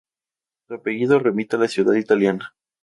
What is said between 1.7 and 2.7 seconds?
italiana.